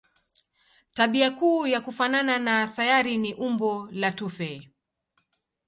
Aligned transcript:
Tabia 0.93 1.31
kuu 1.31 1.67
ya 1.67 1.81
kufanana 1.81 2.39
na 2.39 2.67
sayari 2.67 3.17
ni 3.17 3.33
umbo 3.33 3.89
la 3.91 4.11
tufe. 4.11 4.69